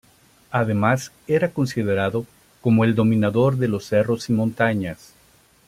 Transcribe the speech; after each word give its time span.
Además 0.49 1.11
era 1.27 1.51
considerado 1.51 2.25
como 2.61 2.83
el 2.85 2.95
dominador 2.95 3.57
de 3.57 3.67
los 3.67 3.85
cerros 3.85 4.31
y 4.31 4.33
montañas. 4.33 5.13